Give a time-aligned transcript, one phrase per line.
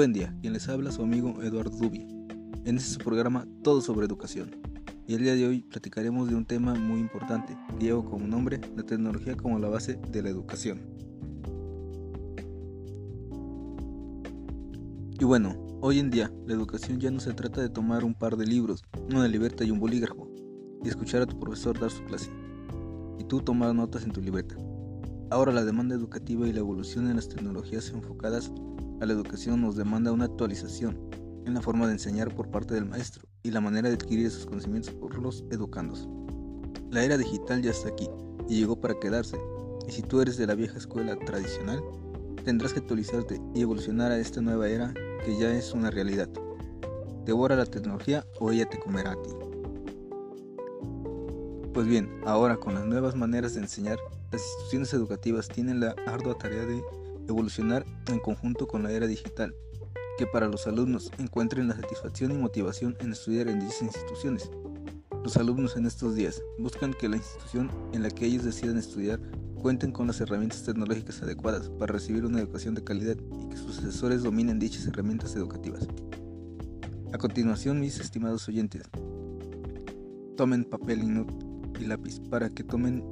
[0.00, 2.06] Buen día, quien les habla su amigo Eduardo Dubi.
[2.64, 4.56] En este su programa Todo sobre Educación.
[5.06, 8.62] Y el día de hoy platicaremos de un tema muy importante que lleva como nombre
[8.74, 10.80] la tecnología como la base de la educación.
[15.18, 18.38] Y bueno, hoy en día la educación ya no se trata de tomar un par
[18.38, 20.30] de libros, una libreta y un bolígrafo,
[20.82, 22.30] y escuchar a tu profesor dar su clase,
[23.18, 24.56] y tú tomar notas en tu libreta.
[25.28, 28.50] Ahora la demanda educativa y la evolución en las tecnologías enfocadas
[29.06, 30.98] la educación nos demanda una actualización
[31.46, 34.46] en la forma de enseñar por parte del maestro y la manera de adquirir esos
[34.46, 36.08] conocimientos por los educandos.
[36.90, 38.08] La era digital ya está aquí
[38.48, 39.38] y llegó para quedarse,
[39.88, 41.82] y si tú eres de la vieja escuela tradicional,
[42.44, 44.92] tendrás que actualizarte y evolucionar a esta nueva era
[45.24, 46.28] que ya es una realidad.
[47.24, 49.30] Devora la tecnología o ella te comerá a ti.
[51.72, 53.98] Pues bien, ahora con las nuevas maneras de enseñar,
[54.32, 56.82] las instituciones educativas tienen la ardua tarea de
[57.28, 59.54] evolucionar en conjunto con la era digital,
[60.18, 64.50] que para los alumnos encuentren la satisfacción y motivación en estudiar en dichas instituciones.
[65.22, 69.20] Los alumnos en estos días buscan que la institución en la que ellos decidan estudiar
[69.60, 73.78] cuenten con las herramientas tecnológicas adecuadas para recibir una educación de calidad y que sus
[73.78, 75.86] asesores dominen dichas herramientas educativas.
[77.12, 78.82] A continuación, mis estimados oyentes,
[80.36, 81.26] tomen papel
[81.78, 83.04] y, lápiz para que tomen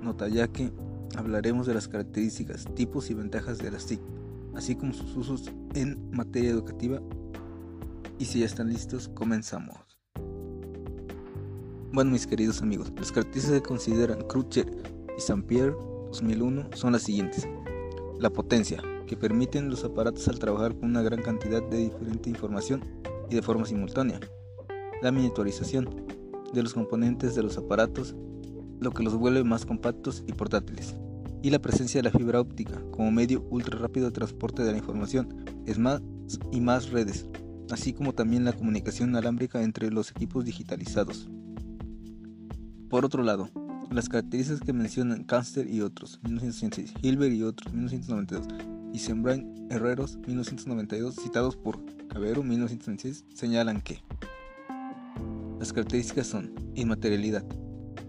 [0.00, 0.70] nota ya que
[1.16, 4.00] hablaremos de las características, tipos y ventajas de las TIC,
[4.54, 7.00] así como sus usos en materia educativa.
[8.18, 9.76] Y si ya están listos, comenzamos.
[11.92, 14.70] Bueno, mis queridos amigos, las características que consideran Crutcher
[15.16, 15.74] y Saint-Pierre
[16.06, 17.46] 2001 son las siguientes.
[18.18, 22.82] La potencia, que permiten los aparatos al trabajar con una gran cantidad de diferente información
[23.28, 24.20] y de forma simultánea.
[25.02, 26.06] La miniaturización
[26.52, 28.14] de los componentes de los aparatos
[28.82, 30.96] lo que los vuelve más compactos y portátiles.
[31.42, 34.78] Y la presencia de la fibra óptica como medio ultra rápido de transporte de la
[34.78, 36.02] información es más
[36.50, 37.26] y más redes,
[37.70, 41.28] así como también la comunicación inalámbrica entre los equipos digitalizados.
[42.88, 43.48] Por otro lado,
[43.90, 48.46] las características que mencionan Canster y otros, 1986, Hilbert y otros, 1992,
[48.92, 54.02] y Sembrain Herreros, 1992, citados por Cabero, 1996, señalan que
[55.58, 57.44] las características son inmaterialidad,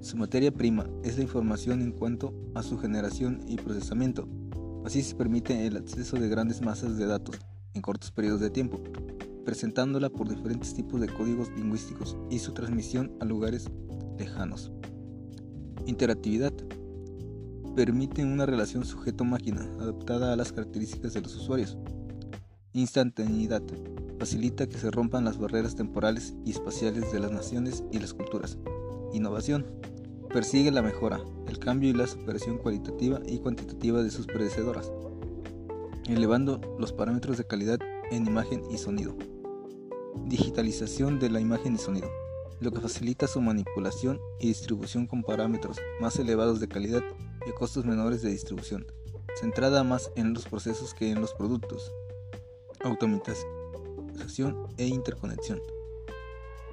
[0.00, 4.28] su materia prima es la información en cuanto a su generación y procesamiento.
[4.84, 7.36] Así se permite el acceso de grandes masas de datos
[7.74, 8.80] en cortos periodos de tiempo,
[9.44, 13.68] presentándola por diferentes tipos de códigos lingüísticos y su transmisión a lugares
[14.18, 14.72] lejanos.
[15.86, 16.52] Interactividad.
[17.74, 21.78] Permite una relación sujeto-máquina adaptada a las características de los usuarios.
[22.72, 23.62] Instantaneidad.
[24.18, 28.58] Facilita que se rompan las barreras temporales y espaciales de las naciones y las culturas.
[29.12, 29.66] Innovación.
[30.28, 34.92] Persigue la mejora, el cambio y la superación cualitativa y cuantitativa de sus predecedoras,
[36.06, 37.78] elevando los parámetros de calidad
[38.10, 39.16] en imagen y sonido.
[40.26, 42.10] Digitalización de la imagen y sonido,
[42.60, 47.02] lo que facilita su manipulación y distribución con parámetros más elevados de calidad
[47.46, 48.86] y costos menores de distribución,
[49.40, 51.90] centrada más en los procesos que en los productos.
[52.84, 55.60] Automatización e interconexión.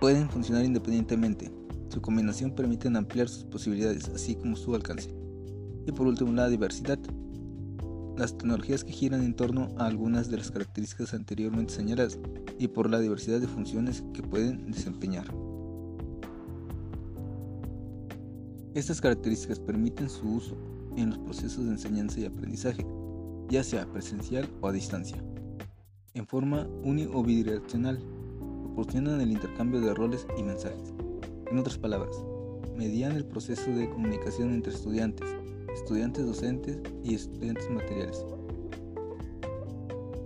[0.01, 1.51] Pueden funcionar independientemente,
[1.89, 5.09] su combinación permite ampliar sus posibilidades, así como su alcance.
[5.85, 6.99] Y por último, la diversidad.
[8.17, 12.17] Las tecnologías que giran en torno a algunas de las características anteriormente señaladas
[12.57, 15.25] y por la diversidad de funciones que pueden desempeñar.
[18.73, 20.57] Estas características permiten su uso
[20.95, 22.85] en los procesos de enseñanza y aprendizaje,
[23.49, 25.21] ya sea presencial o a distancia,
[26.13, 27.99] en forma uni o bidireccional,
[28.63, 30.94] proporcionan el intercambio de roles y mensajes
[31.49, 32.15] en otras palabras,
[32.75, 35.29] median el proceso de comunicación entre estudiantes,
[35.73, 38.25] estudiantes docentes y estudiantes materiales.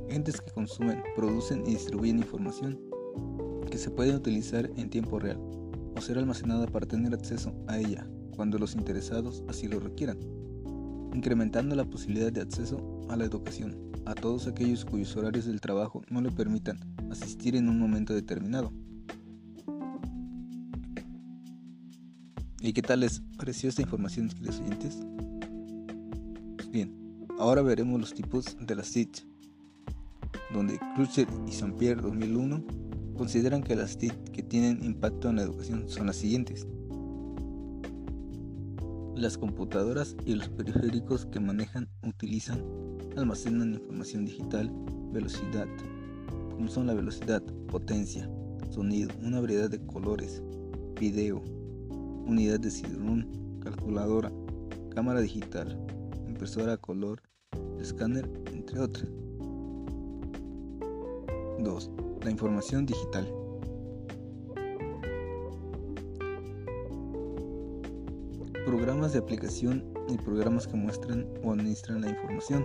[0.10, 2.80] Entes que consumen, producen y distribuyen información
[3.70, 5.40] que se puede utilizar en tiempo real
[5.96, 10.18] o ser almacenada para tener acceso a ella cuando los interesados así lo requieran,
[11.14, 16.02] incrementando la posibilidad de acceso a la educación a todos aquellos cuyos horarios del trabajo
[16.10, 16.80] no le permitan
[17.12, 18.74] asistir en un momento determinado.
[22.62, 25.00] ¿Y qué tal les pareció esta información, queridos oyentes?
[26.72, 26.94] Bien,
[27.40, 29.26] ahora veremos los tipos de las TIC,
[30.54, 32.62] donde Crutcher y Saint-Pierre 2001
[33.16, 36.68] consideran que las TIC que tienen impacto en la educación son las siguientes.
[39.16, 42.62] Las computadoras y los periféricos que manejan, utilizan,
[43.16, 44.70] almacenan información digital,
[45.14, 45.68] velocidad,
[46.52, 48.30] como son la velocidad, potencia,
[48.70, 50.44] sonido, una variedad de colores,
[51.00, 51.42] video,
[52.30, 53.26] unidad de CD-ROM,
[53.60, 54.32] calculadora,
[54.94, 55.76] cámara digital,
[56.28, 57.22] impresora color,
[57.80, 59.10] escáner, entre otras.
[61.58, 61.92] 2.
[62.24, 63.28] La información digital.
[68.66, 72.64] Programas de aplicación y programas que muestran o administran la información.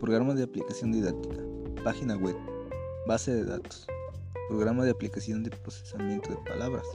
[0.00, 1.36] Programa de aplicación didáctica.
[1.84, 2.36] Página web.
[3.06, 3.86] Base de datos.
[4.48, 6.86] Programa de aplicación de procesamiento de palabras.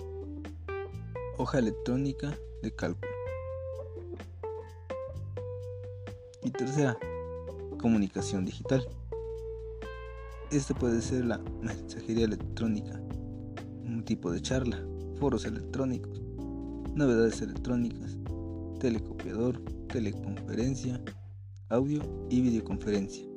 [1.40, 3.12] Hoja electrónica de cálculo.
[6.44, 6.98] Y tercera,
[7.80, 8.88] comunicación digital.
[10.50, 13.00] Este puede ser la mensajería electrónica,
[13.86, 14.84] un tipo de charla,
[15.20, 16.20] foros electrónicos,
[16.96, 18.18] novedades electrónicas,
[18.80, 21.00] telecopiador, teleconferencia,
[21.70, 22.02] audio
[22.32, 23.28] y videoconferencia.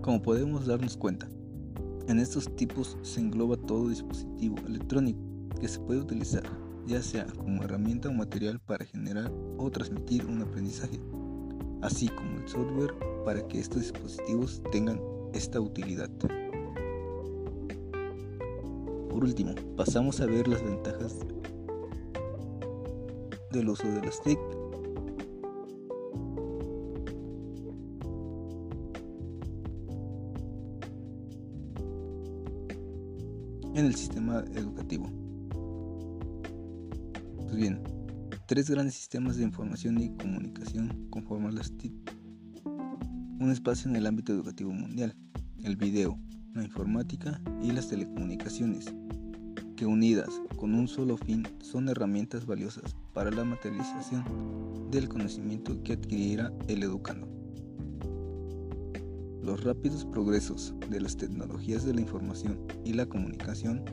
[0.00, 1.28] Como podemos darnos cuenta,
[2.08, 5.20] en estos tipos se engloba todo dispositivo electrónico
[5.60, 6.42] que se puede utilizar,
[6.86, 11.00] ya sea como herramienta o material para generar o transmitir un aprendizaje
[11.82, 12.94] así como el software
[13.24, 15.00] para que estos dispositivos tengan
[15.34, 16.08] esta utilidad.
[19.10, 21.18] Por último, pasamos a ver las ventajas
[23.50, 24.38] del uso de las TIC.
[33.82, 35.10] En el sistema educativo.
[37.36, 37.80] Pues bien,
[38.52, 41.94] Tres grandes sistemas de información y comunicación conforman las TIC.
[43.40, 45.16] Un espacio en el ámbito educativo mundial,
[45.64, 46.18] el video,
[46.52, 48.92] la informática y las telecomunicaciones,
[49.74, 54.22] que unidas con un solo fin son herramientas valiosas para la materialización
[54.90, 57.41] del conocimiento que adquirirá el educando.
[59.42, 63.84] Los rápidos progresos de las tecnologías de la información y la comunicación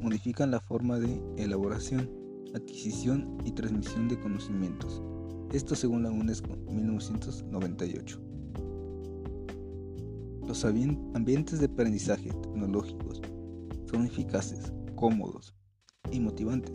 [0.00, 2.10] modifican la forma de elaboración
[2.56, 5.02] adquisición y transmisión de conocimientos.
[5.52, 8.20] Esto según la UNESCO 1998.
[10.46, 13.20] Los ambientes de aprendizaje tecnológicos
[13.90, 15.54] son eficaces, cómodos
[16.10, 16.72] y motivantes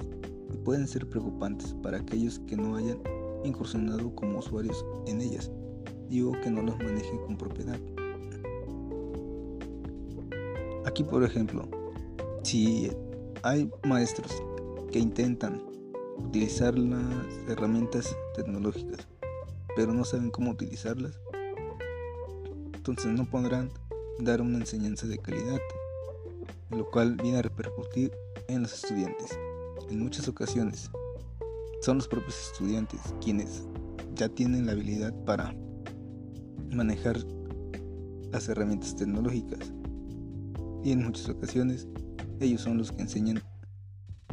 [0.53, 2.99] y pueden ser preocupantes para aquellos que no hayan
[3.43, 5.49] incursionado como usuarios en ellas,
[6.09, 7.79] digo que no los manejen con propiedad.
[10.91, 11.69] Aquí por ejemplo,
[12.43, 12.91] si
[13.43, 14.43] hay maestros
[14.91, 15.63] que intentan
[16.17, 16.99] utilizar las
[17.47, 19.07] herramientas tecnológicas,
[19.73, 21.17] pero no saben cómo utilizarlas,
[22.73, 23.71] entonces no podrán
[24.19, 25.59] dar una enseñanza de calidad,
[26.71, 28.11] lo cual viene a repercutir
[28.49, 29.39] en los estudiantes.
[29.89, 30.91] En muchas ocasiones
[31.79, 33.63] son los propios estudiantes quienes
[34.15, 35.55] ya tienen la habilidad para
[36.69, 37.17] manejar
[38.29, 39.71] las herramientas tecnológicas
[40.83, 41.87] y en muchas ocasiones
[42.39, 43.41] ellos son los que enseñan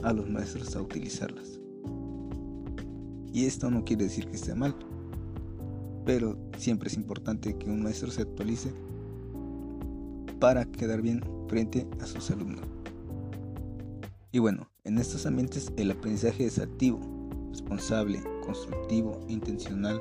[0.02, 1.60] a los maestros a utilizarlas.
[3.32, 4.74] Y esto no quiere decir que esté mal,
[6.04, 8.72] pero siempre es importante que un maestro se actualice
[10.40, 12.64] para quedar bien frente a sus alumnos.
[14.32, 17.00] Y bueno, en estos ambientes el aprendizaje es activo,
[17.50, 20.00] responsable, constructivo, intencional,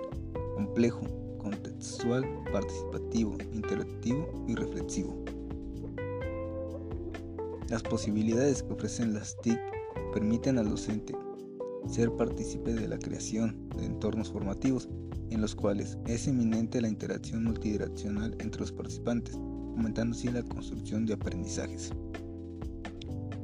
[0.56, 1.02] complejo,
[1.38, 5.24] contextual, participativo, interactivo y reflexivo.
[7.70, 9.60] Las posibilidades que ofrecen las TIC
[10.14, 11.14] permiten al docente
[11.90, 14.90] ser partícipe de la creación de entornos formativos
[15.30, 21.06] en los cuales es eminente la interacción multidireccional entre los participantes, aumentando así la construcción
[21.06, 21.92] de aprendizajes.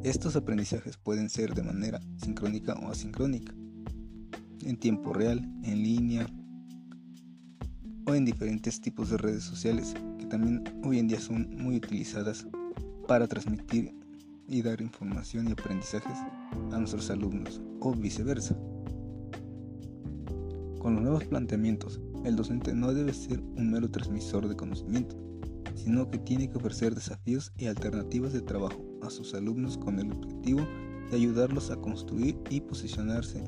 [0.04, 3.54] Estos aprendizajes pueden ser de manera sincrónica o asincrónica,
[4.62, 6.28] en tiempo real, en línea
[8.06, 12.48] o en diferentes tipos de redes sociales que también hoy en día son muy utilizadas
[13.08, 14.03] para transmitir
[14.48, 16.18] y dar información y aprendizajes
[16.72, 18.56] a nuestros alumnos o viceversa.
[20.80, 25.16] Con los nuevos planteamientos, el docente no debe ser un mero transmisor de conocimiento,
[25.76, 30.12] sino que tiene que ofrecer desafíos y alternativas de trabajo a sus alumnos con el
[30.12, 30.62] objetivo
[31.10, 33.44] de ayudarlos a construir y posicionarse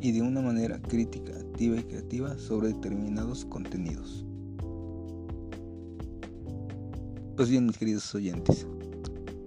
[0.00, 4.24] y de una manera crítica, activa y creativa sobre determinados contenidos.
[7.36, 8.66] Pues bien, mis queridos oyentes,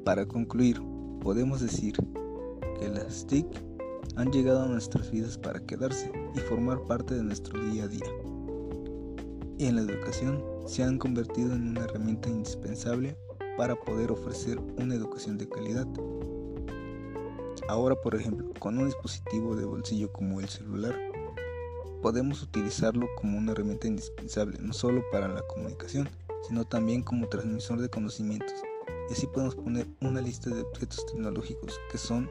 [0.03, 0.81] para concluir,
[1.22, 1.95] podemos decir
[2.79, 3.48] que las TIC
[4.15, 8.05] han llegado a nuestras vidas para quedarse y formar parte de nuestro día a día.
[9.57, 13.15] Y en la educación se han convertido en una herramienta indispensable
[13.57, 15.88] para poder ofrecer una educación de calidad.
[17.69, 21.00] Ahora, por ejemplo, con un dispositivo de bolsillo como el celular,
[22.01, 26.10] podemos utilizarlo como una herramienta indispensable no solo para la comunicación,
[26.48, 28.53] sino también como transmisor de conocimientos
[29.13, 32.27] así podemos poner una lista de objetos tecnológicos que son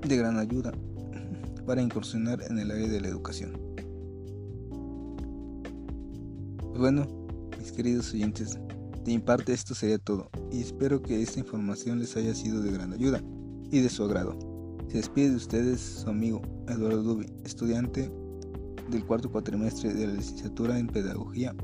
[0.00, 0.72] de gran ayuda
[1.66, 3.52] para incursionar en el área de la educación.
[6.58, 7.06] Pues Bueno,
[7.58, 8.58] mis queridos oyentes,
[9.04, 12.72] de mi parte esto sería todo y espero que esta información les haya sido de
[12.72, 13.22] gran ayuda
[13.70, 14.38] y de su agrado.
[14.88, 18.10] Se despide de ustedes su amigo Eduardo Dubi, estudiante
[18.90, 21.54] del cuarto cuatrimestre de la licenciatura en Pedagogía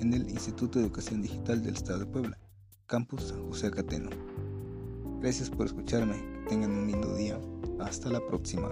[0.00, 2.38] en el Instituto de Educación Digital del Estado de Puebla,
[2.94, 4.08] Campus San José Acateno.
[5.20, 6.14] Gracias por escucharme,
[6.48, 7.36] tengan un lindo día,
[7.80, 8.68] hasta la próxima.